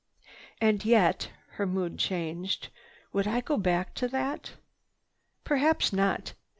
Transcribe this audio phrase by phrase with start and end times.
[0.59, 2.69] "And yet—" her mood changed.
[3.13, 4.53] "Would I go back to that?
[5.43, 6.33] Perhaps not.